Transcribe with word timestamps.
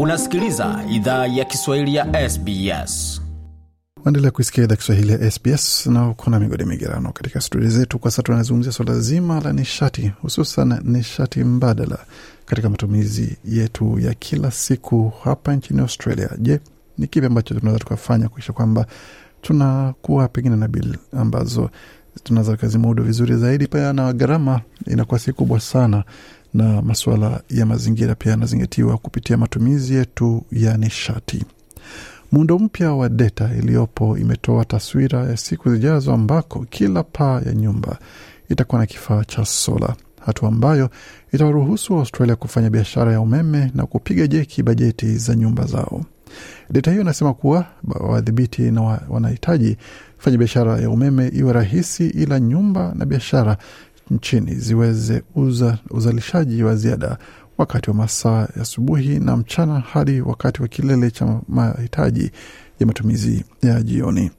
Unasikiliza 0.00 0.84
idhaa 0.90 1.26
ya 1.26 1.44
Kiswahili 1.44 1.94
ya 1.94 2.30
SBS. 2.30 3.22
Waendelea 4.04 4.30
kuisikia 4.30 4.64
idhaa 4.64 4.76
Kiswahili 4.76 5.12
ya 5.12 5.30
SBS 5.30 5.86
na 5.86 6.14
kuna 6.14 6.40
migodi 6.40 6.64
migerano 6.64 7.12
katika 7.12 7.40
studio 7.40 7.68
zetu. 7.68 7.98
Kwa 7.98 8.10
sasa 8.10 8.22
tunazungumzia 8.22 8.72
swala 8.72 9.00
zima 9.00 9.40
la 9.40 9.52
nishati, 9.52 10.12
hususan 10.22 10.80
nishati 10.84 11.44
mbadala 11.44 11.98
katika 12.46 12.70
matumizi 12.70 13.36
yetu 13.44 13.98
ya 13.98 14.14
kila 14.14 14.50
siku 14.50 15.12
hapa 15.24 15.56
nchini 15.56 15.80
Australia. 15.80 16.30
Je, 16.38 16.60
ni 16.98 17.06
kipi 17.06 17.26
ambacho 17.26 17.54
tunaweza 17.54 17.78
tukafanya 17.78 18.28
kuisha 18.28 18.52
kwamba 18.52 18.86
tunakuwa 19.42 20.28
pengine 20.28 20.56
na 20.56 20.68
bili 20.68 20.98
ambazo 21.12 21.70
tunaweza 22.22 22.56
kazimudu 22.56 23.02
vizuri 23.02 23.36
zaidi, 23.36 23.66
pia 23.66 23.92
na 23.92 24.12
gharama 24.12 24.60
inakuwa 24.86 25.20
si 25.20 25.32
kubwa 25.32 25.60
sana, 25.60 26.04
na 26.54 26.82
masuala 26.82 27.40
ya 27.50 27.66
mazingira 27.66 28.14
pia 28.14 28.30
yanazingatiwa 28.30 28.98
kupitia 28.98 29.36
matumizi 29.36 29.94
yetu 29.94 30.44
ya 30.52 30.76
nishati. 30.76 31.44
Muundo 32.32 32.58
mpya 32.58 32.92
wa 32.92 33.08
deta 33.08 33.50
iliyopo 33.58 34.18
imetoa 34.18 34.64
taswira 34.64 35.18
ya 35.24 35.36
siku 35.36 35.70
zijazo 35.70 36.12
ambako 36.12 36.66
kila 36.70 37.02
paa 37.02 37.40
ya 37.46 37.54
nyumba 37.54 37.98
itakuwa 38.48 38.80
na 38.80 38.86
kifaa 38.86 39.24
cha 39.24 39.44
sola, 39.44 39.96
hatua 40.26 40.48
ambayo 40.48 40.90
itawaruhusu 41.32 41.94
Australia 41.98 42.36
kufanya 42.36 42.70
biashara 42.70 43.12
ya 43.12 43.20
umeme 43.20 43.70
na 43.74 43.86
kupiga 43.86 44.26
jeki 44.26 44.62
bajeti 44.62 45.16
za 45.16 45.34
nyumba 45.34 45.64
zao. 45.64 46.04
Deta 46.70 46.90
hiyo 46.90 47.02
inasema 47.02 47.34
kuwa 47.34 47.66
wadhibiti 48.00 48.62
na 48.62 48.82
wa, 48.82 49.00
wanahitaji 49.08 49.76
fanya 50.18 50.38
biashara 50.38 50.78
ya 50.80 50.90
umeme 50.90 51.28
iwe 51.28 51.52
rahisi, 51.52 52.06
ila 52.08 52.40
nyumba 52.40 52.92
na 52.94 53.04
biashara 53.06 53.56
nchini 54.10 54.54
ziweze 54.54 55.22
uza 55.34 55.78
uzalishaji 55.90 56.62
wa 56.62 56.76
ziada 56.76 57.18
wakati 57.58 57.90
wa 57.90 57.96
masaa 57.96 58.40
ya 58.40 58.62
asubuhi 58.62 59.18
na 59.18 59.36
mchana 59.36 59.80
hadi 59.80 60.20
wakati 60.20 60.62
wa 60.62 60.68
kilele 60.68 61.10
cha 61.10 61.40
mahitaji 61.48 62.30
ya 62.80 62.86
matumizi 62.86 63.44
ya 63.62 63.82
jioni. 63.82 64.30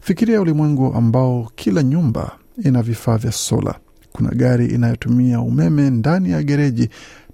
Fikiria 0.00 0.40
ulimwengu 0.40 0.94
ambao 0.94 1.52
kila 1.54 1.82
nyumba 1.82 2.30
ina 2.64 2.82
vifaa 2.82 3.16
vya 3.16 3.32
sola. 3.32 3.74
Kuna 4.12 4.30
gari 4.30 4.66
inayotumia 4.66 5.40
umeme 5.40 5.90
ndani 5.90 6.30
ya 6.30 6.42
gereji 6.42 6.88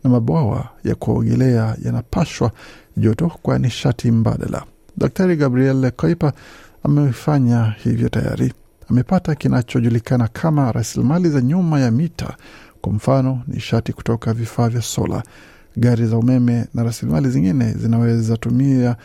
na 0.05 0.11
mabwawa 0.11 0.69
ya 0.85 0.95
kuogelea 0.95 1.77
yanapashwa 1.85 2.53
joto 2.97 3.33
kwa 3.43 3.59
nishati 3.59 4.11
mbadala. 4.11 4.65
Daktari 4.97 5.37
Gabriel 5.37 5.91
Kuiper 5.91 6.33
amefanya 6.83 7.75
hivyo 7.85 8.09
tayari. 8.09 8.53
Amepata 8.91 9.35
kinachojulikana 9.35 10.29
kama 10.29 10.73
rasilimali 10.73 11.29
za 11.31 11.41
nyuma 11.41 11.81
ya 11.81 11.91
mita, 11.91 12.37
kwa 12.81 12.93
mfano 12.93 13.43
nishati 13.47 13.93
kutoka 13.93 14.33
vifaa 14.35 14.69
vya 14.69 14.83
sola. 14.83 15.23
Gari 15.77 16.07
za 16.07 16.19
umeme 16.19 16.67
na 16.75 16.83
rasilimali 16.85 17.29
zingine 17.31 17.73
zinaweza 17.73 18.37
tumia 18.37 18.97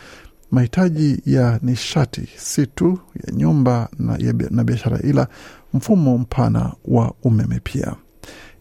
mahitaji 0.50 1.22
ya 1.26 1.58
nishati 1.62 2.28
si 2.36 2.66
tu 2.66 2.98
ya 3.26 3.32
nyumba 3.34 3.88
na, 3.98 4.18
na 4.50 4.64
biashara, 4.64 4.98
ila 5.00 5.28
mfumo 5.74 6.18
mpana 6.18 6.72
wa 6.84 7.14
umeme 7.22 7.60
pia. 7.64 7.94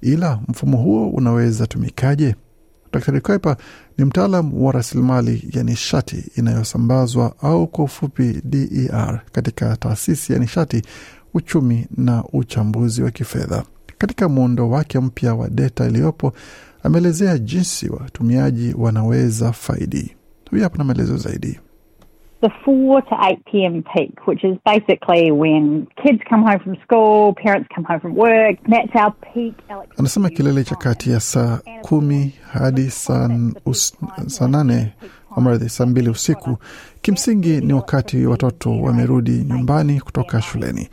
Ila 0.02 0.40
mfumo 0.48 0.78
huo 0.78 1.10
unaweza 1.10 1.68
tumikaje? 1.68 2.36
Dr. 2.94 3.22
Kuiper 3.22 3.56
ni 4.02 4.06
mtaalam 4.06 4.64
wa 4.64 4.72
rasilimali 4.72 5.48
ya 5.54 5.64
nishati 5.64 6.24
inayosambazwa 6.36 7.36
au 7.42 7.68
kwa 7.68 7.86
ufupi 7.86 8.42
DER 8.44 9.22
katika 9.32 9.78
taasisi 9.78 10.34
ya 10.34 10.40
nishati, 10.40 10.82
uchumi 11.34 11.88
na 11.98 12.24
uchambuzi 12.34 13.02
wa 13.04 13.12
kifedha. 13.12 13.64
Katika 13.98 14.30
muundo 14.30 14.70
wake 14.70 15.00
mpya 15.00 15.34
wa 15.36 15.50
deta 15.50 15.88
iliyopo, 15.88 16.34
ameelezea 16.84 17.38
jinsi 17.38 17.90
watumiaji 17.90 18.74
wanaweza 18.78 19.52
faidi. 19.54 20.16
Huyu 20.50 20.64
hapa 20.64 20.78
na 20.78 20.84
maelezo 20.84 21.18
zaidi. 21.18 21.60
The 22.42 22.50
4 22.66 23.02
to 23.02 23.16
8 23.22 23.46
p.m. 23.46 23.84
peak, 23.96 24.28
which 24.28 24.44
is 24.44 24.58
basically 24.66 25.32
when 25.32 25.88
kids 26.04 26.20
come 26.30 26.44
home 26.44 26.60
from 26.60 26.76
school, 26.84 27.34
parents 27.36 27.68
come 27.76 27.84
home 27.86 28.00
from 28.00 28.16
work. 28.16 28.58
That's 28.68 28.96
our 28.96 29.12
peak 29.34 29.54
electricity. 29.70 29.98
Anasema 30.00 30.30
kilele 30.30 30.64
cha 30.64 30.76
kati 30.76 31.12
ya 31.12 31.20
saa 31.20 31.60
kumi 31.82 32.34
hadi 32.54 32.90
saa 32.90 33.30
saa 34.28 34.48
nane 34.48 34.94
amradhi, 35.36 35.70
saa 35.70 35.86
mbili 35.86 36.10
usiku 36.10 36.58
kimsingi 37.02 37.62
ni 37.62 37.74
wakati 37.74 38.26
watoto 38.26 38.82
wamerudi 38.82 39.32
nyumbani 39.32 40.00
kutoka 40.02 40.42
shuleni, 40.42 40.90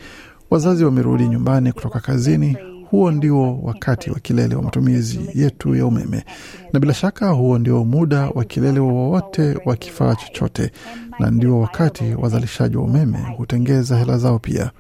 wazazi 0.51 0.85
wamerudi 0.85 1.29
nyumbani 1.29 1.73
kutoka 1.73 2.01
kazini. 2.01 2.57
Huo 2.91 3.11
ndio 3.11 3.59
wakati 3.63 4.11
wa 4.11 4.19
kilele 4.21 4.55
wa 4.55 4.63
matumizi 4.63 5.21
yetu 5.35 5.75
ya 5.75 5.87
umeme, 5.87 6.25
na 6.73 6.81
bila 6.81 6.95
shaka 6.95 7.29
huo 7.31 7.59
ndio 7.59 7.85
muda 7.85 8.29
wa 8.29 8.45
kilele 8.45 8.81
wowote 8.81 9.59
wa 9.65 9.77
kifaa 9.77 10.15
chochote, 10.15 10.71
na 11.19 11.31
ndio 11.31 11.61
wakati 11.61 12.05
wazalishaji 12.15 12.77
wa 12.77 12.83
umeme 12.83 13.19
hutengeza 13.37 13.97
hela 13.99 14.19
zao 14.19 14.39
pia. 14.39 14.71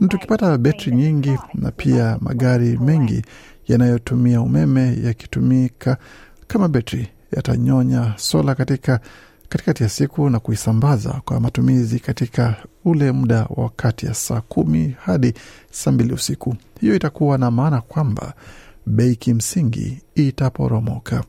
Na 0.00 0.08
tukipata 0.08 0.58
betri 0.58 0.92
nyingi 0.92 1.38
na 1.54 1.70
pia 1.70 2.18
magari 2.20 2.78
mengi 2.78 3.22
yanayotumia 3.68 4.40
umeme 4.40 4.98
yakitumika 5.04 5.96
kama 6.46 6.68
betri, 6.68 7.08
yatanyonya 7.36 8.12
sola 8.16 8.54
katika 8.54 9.00
katikati 9.50 9.82
ya 9.82 9.88
siku 9.88 10.30
na 10.30 10.38
kuisambaza 10.38 11.20
kwa 11.24 11.40
matumizi 11.40 12.00
katika 12.00 12.56
ule 12.84 13.12
muda 13.12 13.46
wa 13.50 13.70
kati 13.76 14.06
ya 14.06 14.14
saa 14.14 14.40
kumi 14.40 14.96
hadi 15.00 15.34
saa 15.70 15.92
mbili 15.92 16.12
usiku. 16.12 16.56
Hiyo 16.80 16.94
itakuwa 16.96 17.38
na 17.38 17.50
maana 17.50 17.80
kwamba 17.80 18.34
bei 18.86 19.16
kimsingi 19.16 20.02
itaporomoka. 20.14 21.24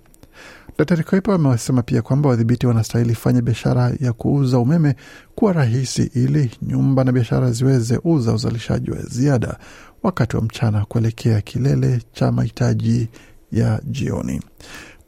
Daktari 0.77 1.03
Koipa 1.03 1.33
amesema 1.35 1.81
pia 1.81 2.01
kwamba 2.01 2.29
wadhibiti 2.29 2.67
wanastahili 2.67 3.15
fanya 3.15 3.41
biashara 3.41 3.93
ya 3.99 4.13
kuuza 4.13 4.59
umeme 4.59 4.95
kuwa 5.35 5.53
rahisi 5.53 6.11
ili 6.15 6.51
nyumba 6.61 7.03
na 7.03 7.11
biashara 7.11 7.51
ziweze 7.51 7.99
uza 8.03 8.33
uzalishaji 8.33 8.91
wa 8.91 8.97
ziada 9.01 9.57
wakati 10.03 10.35
wa 10.35 10.41
mchana 10.41 10.85
kuelekea 10.85 11.41
kilele 11.41 12.01
cha 12.13 12.31
mahitaji 12.31 13.09
ya 13.51 13.81
jioni. 13.85 14.41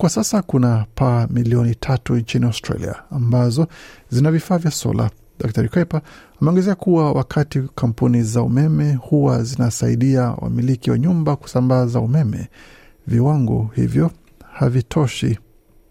Kwa 0.04 0.10
sasa 0.10 0.42
kuna 0.42 0.86
paa 0.96 1.28
milioni 1.30 1.76
tatu 1.76 2.16
nchini 2.16 2.46
Australia 2.46 2.96
ambazo 3.12 3.68
zina 4.10 4.32
vifaa 4.32 4.58
vya 4.58 4.72
sola. 4.72 5.10
Daktari 5.40 5.70
Kwepa 5.70 6.02
ameongezea 6.42 6.76
kuwa 6.76 7.12
wakati 7.12 7.62
kampuni 7.76 8.22
za 8.22 8.42
umeme 8.42 8.94
huwa 8.94 9.44
zinasaidia 9.44 10.22
wamiliki 10.38 10.92
wa 10.92 10.98
nyumba 10.98 11.36
kusambaza 11.36 12.00
umeme, 12.00 12.48
viwango 13.08 13.70
hivyo 13.76 14.12
havitoshi. 14.54 15.40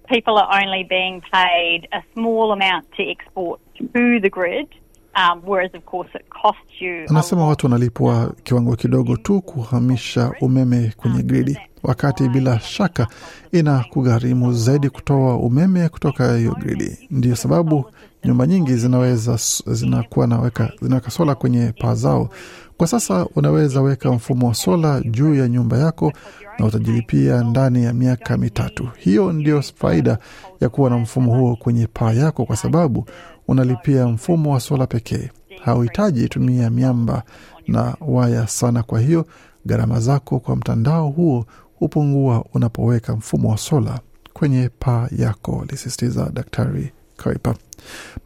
People 0.09 0.39
are 0.39 0.65
only 0.67 0.84
being 0.84 1.21
paid 1.31 1.89
a 1.91 2.03
small 2.15 2.53
amount 2.53 2.84
to 2.97 3.03
export 3.03 3.61
to 3.78 3.84
the 4.21 4.31
grid, 4.31 4.69
um, 5.17 5.43
whereas 5.47 5.75
of 5.75 5.84
course 5.84 6.11
it 6.15 6.28
costs 6.43 6.81
you. 6.83 7.05
Anasema 7.09 7.47
watu 7.47 7.67
wanalipwa 7.67 8.33
kiwango 8.45 8.77
kidogo 8.77 9.17
tu 9.17 9.41
kuhamisha 9.41 10.33
umeme 10.41 10.93
kwenye 10.97 11.23
gridi, 11.23 11.59
wakati 11.83 12.28
bila 12.28 12.61
shaka 12.61 13.06
ina 13.53 13.84
kugharimu 13.91 14.53
zaidi 14.53 14.91
kutoa 14.91 15.37
umeme 15.37 15.89
kutoka 15.89 16.37
hiyo 16.37 16.53
gridi. 16.61 16.99
Ndiyo 17.11 17.37
sababu 17.37 17.84
nyumba 18.25 18.47
nyingi 18.47 18.75
zinaweza 18.77 19.39
zinakuwa 19.67 20.27
naweka 20.27 20.72
zinaweka 20.83 21.11
sola 21.11 21.34
kwenye 21.34 21.72
paa 21.81 21.95
zao. 21.95 22.28
Kwa 22.77 22.87
sasa 22.87 23.27
unaweza 23.37 23.81
weka 23.83 24.12
mfumo 24.12 24.49
wa 24.49 24.55
sola 24.55 25.01
juu 25.01 25.34
ya 25.34 25.49
nyumba 25.49 25.78
yako 25.78 26.12
na 26.59 26.67
utajilipia 26.67 27.43
ndani 27.45 27.84
ya 27.84 27.93
miaka 27.93 28.37
mitatu. 28.37 28.89
Hiyo 28.99 29.33
ndiyo 29.33 29.62
faida 29.62 30.19
ya 30.61 30.69
kuwa 30.69 30.91
na 30.91 30.99
mfumo 30.99 31.34
huo 31.34 31.56
kwenye 31.56 31.87
paa 31.87 32.12
yako, 32.12 32.45
kwa 32.45 32.56
sababu 32.56 33.06
unalipia 33.48 34.06
mfumo 34.08 34.53
wa 34.53 34.60
sola 34.60 34.86
pekee. 34.86 35.30
Hauhitaji 35.64 36.28
tumia 36.28 36.70
miamba 36.70 37.22
na 37.69 37.94
waya 38.00 38.47
sana. 38.48 38.82
Kwa 38.82 39.00
hiyo 39.00 39.26
gharama 39.66 40.00
zako 40.00 40.41
kwa 40.41 40.56
mtandao 40.56 41.08
huo 41.08 41.47
hupungua 41.78 42.44
unapoweka 42.54 43.16
mfumo 43.16 43.50
wa 43.50 43.59
sola 43.59 44.00
kwenye 44.33 44.71
paa 44.78 45.09
yako, 45.16 45.65
alisisitiza 45.68 46.30
Daktari 46.33 46.92
Kuiper. 47.22 47.54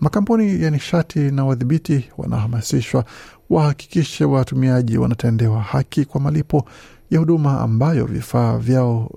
Makampuni 0.01 0.63
ya 0.63 0.71
nishati 0.71 1.19
na 1.19 1.45
wadhibiti 1.45 2.11
wanahamasishwa 2.19 3.05
wahakikishe 3.51 4.25
watumiaji 4.25 4.99
wanatendewa 4.99 5.61
haki 5.63 6.05
kwa 6.05 6.21
malipo 6.21 6.65
ya 7.11 7.19
huduma 7.19 7.61
ambayo 7.61 8.05
vifaa 8.05 8.59
vyao 8.59 9.11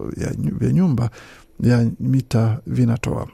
vya 0.60 0.72
nyumba 0.72 1.10
ya 1.60 1.90
mita 2.00 2.60
vinatoa. 2.68 3.28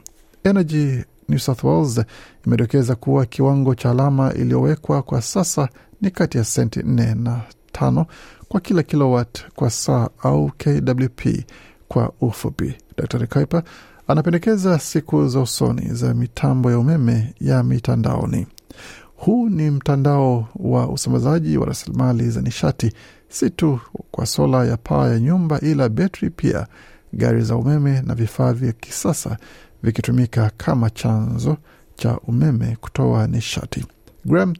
Energy 0.44 1.04
New 1.28 1.38
South 1.38 1.64
Wales 1.64 2.00
imedokeza 2.46 2.94
kuwa 2.94 3.26
kiwango 3.26 3.74
cha 3.74 3.90
alama 3.90 4.32
iliyowekwa 4.34 5.02
kwa 5.02 5.22
sasa 5.22 5.68
ni 6.00 6.10
kati 6.10 6.38
ya 6.38 6.44
senti 6.44 6.82
nne 6.82 7.14
na 7.14 7.40
tano 7.72 8.06
kwa 8.48 8.60
kila 8.60 8.82
kilowat 8.82 9.44
kwa 9.54 9.70
saa 9.70 10.08
au 10.22 10.50
KWP 10.58 11.26
kwa 11.88 12.12
ufupi. 12.20 12.74
Dr 12.96 13.26
Kuiper 13.26 13.62
anapendekeza 14.08 14.78
siku 14.78 15.28
za 15.28 15.40
usoni 15.40 15.88
za 15.94 16.14
mitambo 16.14 16.70
ya 16.70 16.78
umeme 16.78 17.34
ya 17.40 17.62
mitandaoni. 17.62 18.46
Huu 19.16 19.48
ni 19.48 19.70
mtandao 19.70 20.48
wa 20.56 20.88
usambazaji 20.88 21.58
wa 21.58 21.66
rasilimali 21.66 22.30
za 22.30 22.40
nishati, 22.40 22.92
si 23.28 23.50
tu 23.50 23.80
kwa 24.10 24.26
sola 24.26 24.64
ya 24.64 24.76
paa 24.76 25.08
ya 25.08 25.20
nyumba, 25.20 25.60
ila 25.60 25.88
betri 25.88 26.30
pia 26.30 26.66
gari 27.12 27.42
za 27.42 27.56
umeme 27.56 28.02
na 28.02 28.14
vifaa 28.14 28.52
vya 28.52 28.72
kisasa 28.72 29.38
vikitumika 29.82 30.50
kama 30.56 30.90
chanzo 30.90 31.56
cha 31.96 32.18
umeme 32.18 32.76
kutoa 32.80 33.26
nishati. 33.26 33.84
Graham 34.24 34.54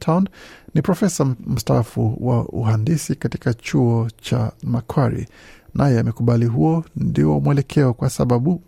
ni 0.73 0.81
profesa 0.81 1.25
mstaafu 1.47 2.17
wa 2.21 2.45
uhandisi 2.49 3.15
katika 3.15 3.53
chuo 3.53 4.07
cha 4.21 4.51
Macquarie, 4.63 5.27
naye 5.73 5.99
amekubali 5.99 6.45
huo 6.45 6.83
ndio 6.95 7.39
mwelekeo 7.39 7.93
kwa 7.93 8.09
sababu 8.09 8.61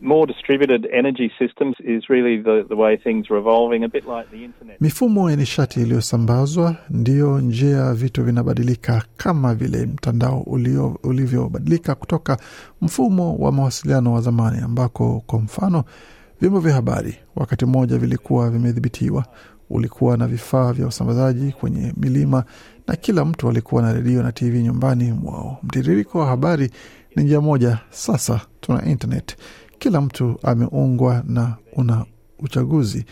more 0.00 0.26
distributed 0.32 0.86
energy 0.92 1.30
systems 1.38 1.76
is 1.80 2.08
really 2.08 2.42
the, 2.42 2.64
the 2.68 2.74
way 2.76 2.96
things 2.96 3.26
are 3.30 3.38
evolving, 3.38 3.84
a 3.84 3.88
bit 3.88 4.04
like 4.06 4.30
the 4.30 4.44
internet. 4.44 4.80
mifumo 4.80 5.30
ya 5.30 5.36
nishati 5.36 5.80
iliyosambazwa 5.80 6.76
ndiyo 6.90 7.40
njia 7.40 7.94
vitu 7.94 8.24
vinabadilika, 8.24 9.04
kama 9.16 9.54
vile 9.54 9.86
mtandao 9.86 10.40
ulivyobadilika 11.02 11.94
kutoka 11.94 12.38
mfumo 12.82 13.36
wa 13.36 13.52
mawasiliano 13.52 14.12
wa 14.12 14.20
zamani, 14.20 14.58
ambako 14.58 15.22
kwa 15.26 15.38
mfano 15.38 15.84
vyombo 16.40 16.60
vya 16.60 16.74
habari 16.74 17.16
wakati 17.36 17.66
mmoja 17.66 17.98
vilikuwa 17.98 18.50
vimedhibitiwa. 18.50 19.24
Ulikuwa 19.70 20.16
na 20.16 20.26
vifaa 20.26 20.72
vya 20.72 20.86
usambazaji 20.86 21.52
kwenye 21.52 21.92
milima 21.96 22.44
na 22.86 22.96
kila 22.96 23.24
mtu 23.24 23.48
alikuwa 23.48 23.82
na 23.82 23.92
redio 23.92 24.22
na 24.22 24.32
TV 24.32 24.62
nyumbani 24.62 25.12
mwao. 25.12 25.58
Mtiririko 25.62 26.18
wa 26.18 26.26
habari 26.26 26.70
ni 27.16 27.24
njia 27.24 27.40
moja. 27.40 27.78
Sasa 27.90 28.40
tuna 28.60 28.84
internet, 28.84 29.36
kila 29.78 30.00
mtu 30.00 30.38
ameungwa 30.42 31.22
na 31.26 31.56
una 31.76 32.04
uchaguzi 32.38 33.04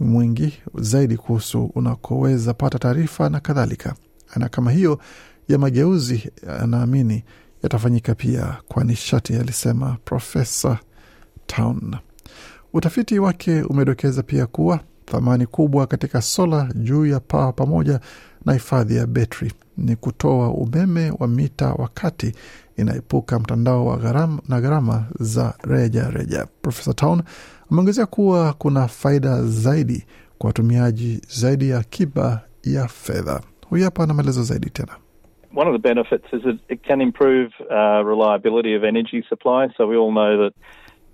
mwingi 0.00 0.58
zaidi 0.74 1.16
kuhusu 1.16 1.64
unakoweza 1.74 2.54
pata 2.54 2.78
taarifa 2.78 3.28
na 3.28 3.40
kadhalika. 3.40 3.94
Na 4.36 4.48
kama 4.48 4.70
hiyo 4.70 4.98
ya 5.48 5.58
mageuzi, 5.58 6.30
anaamini 6.60 7.24
yatafanyika 7.62 8.14
pia 8.14 8.56
kwa 8.68 8.84
nishati, 8.84 9.34
alisema 9.36 9.96
Profesa 10.04 10.78
Town. 11.46 11.96
Utafiti 12.72 13.18
wake 13.18 13.62
umedokeza 13.62 14.22
pia 14.22 14.46
kuwa 14.46 14.80
thamani 15.06 15.46
kubwa 15.46 15.86
katika 15.86 16.22
sola 16.22 16.68
juu 16.74 17.06
ya 17.06 17.20
paa 17.20 17.52
pamoja 17.52 18.00
na 18.46 18.52
hifadhi 18.52 18.96
ya 18.96 19.06
betri 19.06 19.52
ni 19.76 19.96
kutoa 19.96 20.48
umeme 20.50 21.12
wa 21.18 21.28
mita 21.28 21.72
wakati 21.78 22.32
inaepuka 22.76 23.38
mtandao 23.38 23.86
wa 23.86 23.96
gharama 23.96 24.42
na 24.48 24.60
gharama 24.60 25.04
za 25.20 25.54
reja 25.64 26.10
reja. 26.10 26.46
Profesa 26.62 26.94
Town 26.94 27.22
ameongezea 27.70 28.06
kuwa 28.06 28.52
kuna 28.52 28.88
faida 28.88 29.42
zaidi 29.42 30.06
kwa 30.38 30.46
watumiaji 30.48 31.20
zaidi 31.28 31.70
ya 31.70 31.78
akiba 31.78 32.40
ya 32.64 32.88
fedha. 32.88 33.40
Huyu 33.68 33.84
hapa 33.84 34.02
ana 34.02 34.14
maelezo 34.14 34.42
zaidi 34.42 34.70
tena. 34.70 34.92
One 35.56 35.70
of 35.70 35.82
the 35.82 35.88
benefits 35.94 36.32
is 36.32 36.42
that 36.42 36.56
it 36.68 36.82
can 36.86 37.00
improve 37.00 37.50
uh, 37.70 38.06
reliability 38.08 38.76
of 38.76 38.84
energy 38.84 39.22
supply. 39.28 39.68
So 39.76 39.86
we 39.88 39.96
all 39.96 40.10
know 40.10 40.36
that 40.44 40.54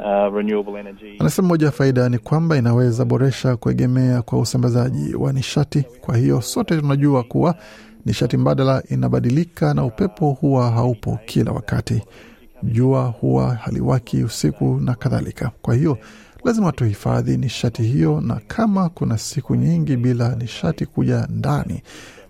uh, 0.00 0.34
renewable 0.36 0.80
energy. 0.80 1.16
Anasema 1.18 1.48
moja 1.48 1.66
ya 1.66 1.72
faida 1.72 2.08
ni 2.08 2.18
kwamba 2.18 2.56
inaweza 2.56 3.04
boresha 3.04 3.56
kuegemea 3.56 4.22
kwa 4.22 4.38
usambazaji 4.40 5.14
wa 5.14 5.32
nishati. 5.32 5.82
Kwa 6.00 6.16
hiyo 6.16 6.40
sote 6.40 6.80
tunajua 6.80 7.22
kuwa 7.22 7.54
nishati 8.06 8.36
mbadala 8.36 8.82
inabadilika 8.88 9.74
na 9.74 9.84
upepo 9.84 10.30
huwa 10.30 10.70
haupo 10.70 11.18
kila 11.26 11.52
wakati, 11.52 12.02
jua 12.62 13.04
huwa 13.04 13.54
haliwaki 13.54 14.24
usiku 14.24 14.80
na 14.80 14.94
kadhalika. 14.94 15.50
Kwa 15.62 15.74
hiyo 15.74 15.98
lazima 16.44 16.72
tuhifadhi 16.72 17.36
nishati 17.36 17.82
hiyo, 17.82 18.20
na 18.20 18.40
kama 18.48 18.88
kuna 18.88 19.18
siku 19.18 19.54
nyingi 19.56 19.96
bila 19.96 20.34
nishati 20.36 20.86
kuja 20.86 21.26
ndani, 21.30 21.82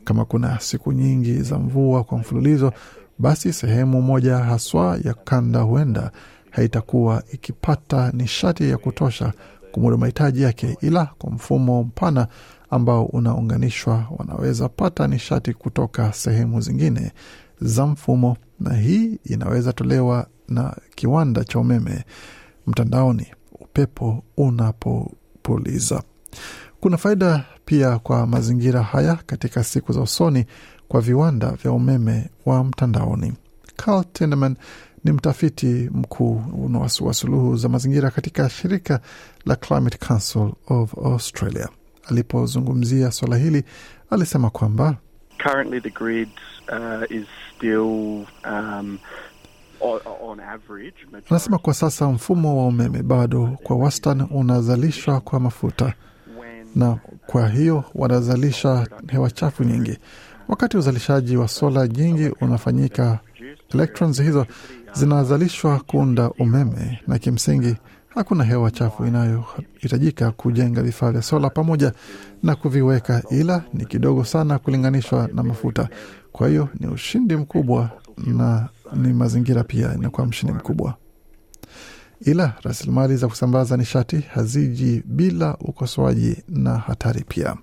kama 0.05 0.25
kuna 0.25 0.61
siku 0.61 0.93
nyingi 0.93 1.34
za 1.43 1.58
mvua 1.58 2.05
kwa 2.05 2.19
mfululizo, 2.19 2.72
basi 3.19 3.52
sehemu 3.52 4.02
moja 4.02 4.37
haswa 4.38 4.99
ya 5.05 5.14
kanda 5.14 5.61
huenda 5.61 6.11
haitakuwa 6.54 7.22
ikipata 7.32 8.10
nishati 8.12 8.70
ya 8.70 8.78
kutosha 8.78 9.32
kumudu 9.72 9.98
mahitaji 9.98 10.42
yake, 10.42 10.76
ila 10.80 11.06
kwa 11.18 11.30
mfumo 11.30 11.82
mpana 11.82 12.26
ambao 12.70 13.04
unaunganishwa 13.04 14.06
wanaweza 14.18 14.68
pata 14.68 15.06
nishati 15.06 15.52
kutoka 15.54 16.12
sehemu 16.12 16.60
zingine 16.60 17.12
za 17.60 17.86
mfumo, 17.86 18.36
na 18.60 18.74
hii 18.74 19.18
inaweza 19.24 19.72
tolewa 19.72 20.26
na 20.48 20.76
kiwanda 20.94 21.44
cha 21.44 21.58
umeme 21.58 22.04
mtandaoni 22.66 23.26
upepo 23.60 24.24
unapopuliza. 24.36 26.02
Kuna 26.80 26.96
faida 26.96 27.44
pia 27.64 27.98
kwa 27.98 28.26
mazingira 28.26 28.82
haya 28.82 29.18
katika 29.26 29.64
siku 29.64 29.92
za 29.92 30.00
usoni 30.00 30.46
kwa 30.88 31.00
viwanda 31.00 31.50
vya 31.50 31.72
umeme 31.72 32.30
wa 32.46 32.64
mtandaoni. 32.64 33.32
Carl 33.76 34.04
Tinderman 34.12 34.56
ni 35.04 35.12
mtafiti 35.12 35.90
mkuu 35.94 36.42
wa 37.00 37.14
suluhu 37.14 37.56
za 37.56 37.68
mazingira 37.68 38.10
katika 38.10 38.48
shirika 38.50 39.00
la 39.46 39.56
Climate 39.56 39.98
Council 40.08 40.52
of 40.68 40.94
Australia. 40.98 41.68
Alipozungumzia 42.10 43.10
swala 43.10 43.36
hili, 43.36 43.64
alisema 44.10 44.50
kwamba 44.50 44.96
Currently, 45.42 45.80
the 45.80 45.90
grid 45.90 46.28
uh, 46.72 47.16
is 47.16 47.26
still 47.56 48.24
um, 48.46 48.98
on, 49.80 50.00
on 50.22 50.40
average. 50.40 50.94
anasema 51.30 51.58
kwa 51.58 51.74
sasa 51.74 52.08
mfumo 52.08 52.58
wa 52.58 52.66
umeme 52.66 53.02
bado 53.02 53.58
kwa 53.62 53.76
wastani 53.76 54.26
unazalishwa 54.30 55.20
kwa 55.20 55.40
mafuta 55.40 55.92
na 56.74 56.98
kwa 57.26 57.48
hiyo 57.48 57.84
wanazalisha 57.94 58.86
hewa 59.08 59.30
chafu 59.30 59.64
nyingi. 59.64 59.98
Wakati 60.48 60.76
uzalishaji 60.76 61.36
wa 61.36 61.48
sola 61.48 61.88
nyingi 61.88 62.28
unafanyika, 62.40 63.18
electrons 63.75 64.23
hizo 64.23 64.47
zinazalishwa 64.93 65.81
kuunda 65.81 66.31
umeme, 66.31 67.00
na 67.06 67.19
kimsingi 67.19 67.76
hakuna 68.09 68.44
hewa 68.44 68.71
chafu 68.71 69.06
inayohitajika 69.06 70.31
kujenga 70.31 70.82
vifaa 70.82 71.12
vya 71.12 71.23
sola 71.23 71.50
pamoja 71.50 71.93
na 72.43 72.55
kuviweka, 72.55 73.23
ila 73.31 73.62
ni 73.75 73.85
kidogo 73.87 74.25
sana 74.25 74.59
kulinganishwa 74.59 75.29
na 75.35 75.43
mafuta. 75.43 75.88
Kwa 76.32 76.49
hiyo 76.49 76.69
ni 76.81 76.87
ushindi 76.87 77.37
mkubwa 77.37 77.91
na 78.26 78.69
ni 78.93 79.12
mazingira 79.12 79.65
pia 79.65 79.94
inakuwa 79.94 80.26
mshindi 80.26 80.53
mkubwa 80.55 80.94
ila 82.21 82.53
rasilimali 82.62 83.17
za 83.17 83.29
kusambaza 83.29 83.76
nishati 83.76 84.21
haziji 84.21 85.03
bila 85.06 85.56
ukosoaji 85.61 86.37
na 86.49 86.79
hatari 86.79 87.25
pia. 87.29 87.56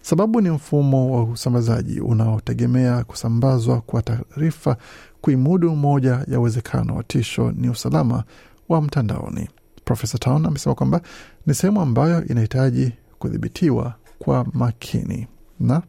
Sababu 0.00 0.40
ni 0.40 0.50
mfumo 0.50 1.16
wa 1.16 1.22
usambazaji 1.24 2.00
unaotegemea 2.00 3.04
kusambazwa 3.04 3.80
kwa 3.80 4.02
taarifa. 4.02 4.76
Kuimudu 5.20 5.76
moja 5.76 6.24
ya 6.28 6.40
uwezekano 6.40 6.96
wa 6.96 7.02
tisho 7.02 7.52
ni 7.52 7.68
usalama 7.68 8.24
wa 8.68 8.82
mtandaoni. 8.82 9.48
Profesa 9.84 10.18
Town 10.18 10.46
amesema 10.46 10.74
kwamba 10.74 11.00
ni 11.46 11.54
sehemu 11.54 11.80
ambayo 11.80 12.24
inahitaji 12.24 12.92
kudhibitiwa 13.18 13.94
kwa 14.18 14.46
makini 14.54 15.26
na 15.60 15.82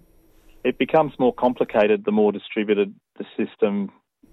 It 0.63 0.77
becomes 0.79 1.13
more 1.19 1.31
complicated 1.35 2.05
the 2.05 2.11
more 2.11 2.37
distributed 2.39 2.91
the 3.17 3.25
system 3.37 3.83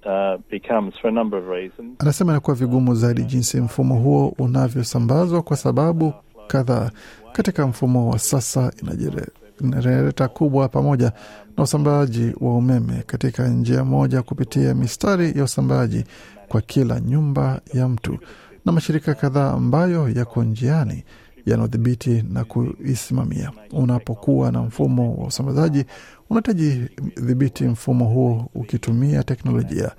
uh, 0.07 0.41
becomes 0.51 0.95
for 1.01 1.09
a 1.09 1.13
number 1.13 1.39
of 1.39 1.49
reasons. 1.49 1.95
Anasema 1.99 2.33
inakuwa 2.33 2.57
vigumu 2.57 2.95
zaidi 2.95 3.25
jinsi 3.25 3.61
mfumo 3.61 3.95
huo 3.95 4.35
unavyosambazwa 4.39 5.43
kwa 5.43 5.57
sababu 5.57 6.15
kadhaa. 6.47 6.91
Katika 7.33 7.67
mfumo 7.67 8.11
wa 8.11 8.19
sasa 8.19 8.73
inajere- 8.83 9.29
inaleta 9.61 10.29
kubwa 10.29 10.69
pamoja 10.69 11.13
na 11.57 11.63
usambazaji 11.63 12.33
wa 12.41 12.57
umeme 12.57 13.03
katika 13.07 13.49
njia 13.49 13.85
moja 13.85 14.23
kupitia 14.23 14.75
mistari 14.75 15.39
ya 15.39 15.45
usambazaji 15.45 16.05
kwa 16.49 16.61
kila 16.61 17.01
nyumba 17.01 17.61
ya 17.75 17.89
mtu 17.89 18.19
na 18.65 18.73
mashirika 18.73 19.15
kadhaa 19.15 19.53
ambayo 19.53 20.09
yako 20.09 20.45
njiani 20.45 21.05
yanaodhibiti 21.47 22.25
na 22.33 22.45
kuisimamia. 22.45 23.53
Unapokuwa 23.73 24.53
na 24.53 24.63
mfumo 24.63 25.15
wa 25.15 25.27
usambazaji, 25.27 25.85
unahitaji 26.31 26.89
dhibiti 27.17 27.65
mfumo 27.65 28.05
huo 28.05 28.49
ukitumia 28.55 29.23
teknolojia. 29.23 29.91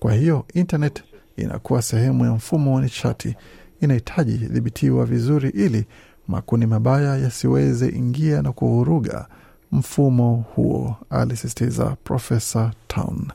Kwa 0.00 0.12
hiyo 0.14 0.44
internet 0.54 1.02
inakuwa 1.36 1.82
sehemu 1.82 2.24
ya 2.24 2.32
mfumo 2.32 2.74
wa 2.74 2.82
nishati, 2.82 3.36
inahitaji 3.80 4.32
dhibitiwa 4.36 5.06
vizuri 5.06 5.48
ili 5.50 5.84
makundi 6.28 6.66
mabaya 6.66 7.16
yasiweze 7.16 7.88
ingia 7.88 8.42
na 8.42 8.52
kuvuruga 8.52 9.26
mfumo 9.72 10.44
huo, 10.54 10.96
alisisitiza 11.10 11.96
Profesa 12.04 12.72
Town. 12.88 13.26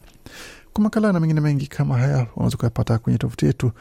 Kwa 0.74 0.84
makala 0.84 1.14
na 1.14 1.20
mengine 1.20 1.42
mengi 1.42 1.68
kama 1.68 1.98
haya 1.98 2.28
unaweza 2.36 2.58
kuyapata 2.58 2.98
kwenye 2.98 3.18
tovuti 3.20 3.46
yetu 3.46 3.72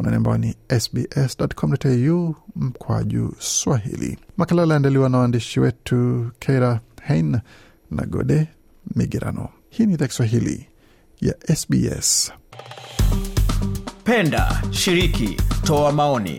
anwani 0.00 0.16
ambayo 0.16 0.38
ni 0.38 0.54
sbs.com.au 0.80 2.34
mkwaju 2.56 3.34
Swahili. 3.38 4.18
Makala 4.36 4.62
aliandaliwa 4.62 5.08
na 5.08 5.18
waandishi 5.18 5.60
wetu 5.60 6.30
Keira 6.38 6.80
Hein 7.02 7.38
na 7.90 8.06
Gode 8.06 8.48
Migerano. 8.96 9.48
Hii 9.70 9.86
ni 9.86 9.94
idhaa 9.94 10.06
Kiswahili 10.06 10.66
ya 11.20 11.34
SBS. 11.56 12.32
Penda, 14.04 14.62
shiriki, 14.70 15.36
toa 15.64 15.92
maoni. 15.92 16.38